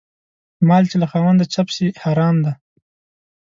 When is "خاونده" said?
1.11-1.45